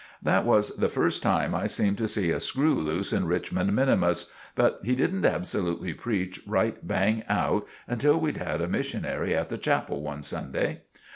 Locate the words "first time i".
0.89-1.67